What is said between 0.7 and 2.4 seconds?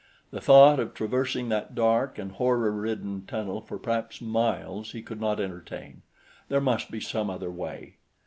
of traversing that dark and